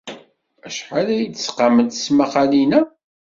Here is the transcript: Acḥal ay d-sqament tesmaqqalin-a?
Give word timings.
Acḥal 0.67 1.07
ay 1.15 1.23
d-sqament 1.27 1.93
tesmaqqalin-a? 1.95 2.81